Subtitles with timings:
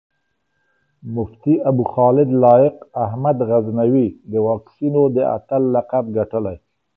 [1.15, 6.57] مفتي ابوخالد لائق احمد غزنوي د واکسينو د اتَل لقب ګټلی